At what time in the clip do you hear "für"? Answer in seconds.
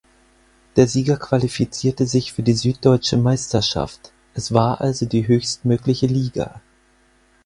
2.33-2.41